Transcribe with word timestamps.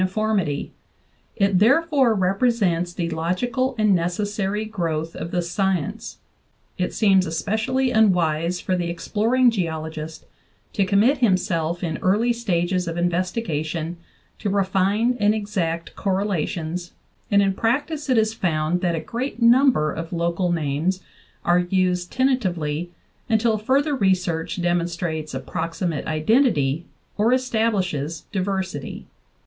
VIII 0.01 0.09
formity; 0.11 0.69
it 1.35 1.59
therefore 1.59 2.15
represents 2.15 2.91
the 2.91 3.11
logical 3.11 3.75
and 3.77 3.93
necessary 3.93 4.65
growth 4.65 5.15
of 5.15 5.29
the 5.29 5.43
science.... 5.43 6.17
It 6.79 6.91
seems 6.91 7.27
especially 7.27 7.91
unwise 7.91 8.59
for 8.59 8.75
the 8.75 8.89
exploring 8.89 9.51
geologist 9.51 10.25
to 10.73 10.87
commit 10.87 11.19
himself 11.19 11.83
in 11.83 11.99
early 11.99 12.33
stages 12.33 12.87
of 12.87 12.97
investigation 12.97 13.97
to 14.39 14.49
refined 14.49 15.17
and 15.19 15.35
exact 15.35 15.95
correlations, 15.95 16.93
and 17.29 17.39
in 17.43 17.53
practice 17.53 18.09
it 18.09 18.17
is 18.17 18.33
found 18.33 18.81
that 18.81 18.95
a 18.95 18.99
great 18.99 19.39
number 19.39 19.91
of 19.91 20.11
local 20.11 20.51
names 20.51 21.03
are 21.45 21.59
used 21.59 22.11
tenta 22.11 22.39
tively 22.39 22.87
until 23.29 23.59
further 23.59 23.95
research 23.95 24.59
demonstrates 24.63 25.35
approximate 25.35 26.07
identity 26.07 26.85
or 27.19 27.31
establishes 27.31 28.21
diversity." 28.31 29.05